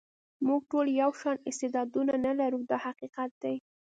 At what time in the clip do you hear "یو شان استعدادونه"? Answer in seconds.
1.01-2.13